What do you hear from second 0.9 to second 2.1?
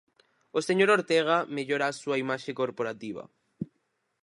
Ortega, mellora a